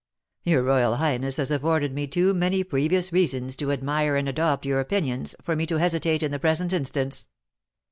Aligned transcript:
"Your 0.41 0.63
royal 0.63 0.95
highness 0.95 1.37
has 1.37 1.51
afforded 1.51 1.93
me 1.93 2.07
too 2.07 2.33
many 2.33 2.63
previous 2.63 3.13
reasons 3.13 3.55
to 3.57 3.71
admire 3.71 4.15
and 4.15 4.27
adopt 4.27 4.65
your 4.65 4.79
opinions 4.79 5.35
for 5.43 5.55
me 5.55 5.67
to 5.67 5.77
hesitate 5.77 6.23
in 6.23 6.31
the 6.31 6.39
present 6.39 6.73
instance." 6.73 7.29